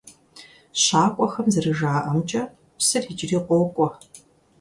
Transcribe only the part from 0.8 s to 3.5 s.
ЩакӀуэхэм зэрыжаӀэмкӀэ, псыр иджыри